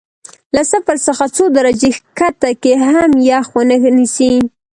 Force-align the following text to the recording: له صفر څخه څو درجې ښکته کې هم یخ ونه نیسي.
له 0.55 0.61
صفر 0.71 0.97
څخه 1.07 1.25
څو 1.35 1.43
درجې 1.57 1.89
ښکته 1.97 2.51
کې 2.61 2.73
هم 2.87 3.11
یخ 3.29 3.45
ونه 3.55 3.75
نیسي. 3.97 4.31